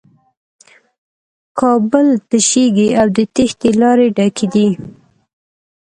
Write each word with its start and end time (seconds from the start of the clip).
کابل 1.59 2.07
تشېږي 2.29 2.89
او 2.99 3.07
د 3.17 3.19
تېښې 3.33 3.69
لارې 3.81 4.07
ډکې 4.17 4.47
دي. 4.53 4.67